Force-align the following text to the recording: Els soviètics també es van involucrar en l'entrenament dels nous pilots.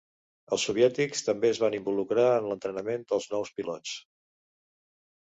Els 0.55 0.63
soviètics 0.67 1.19
també 1.25 1.51
es 1.55 1.59
van 1.63 1.75
involucrar 1.79 2.23
en 2.37 2.47
l'entrenament 2.51 3.03
dels 3.11 3.27
nous 3.35 3.51
pilots. 3.59 3.93